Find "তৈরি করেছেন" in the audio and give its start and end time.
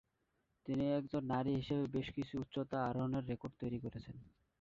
3.61-4.15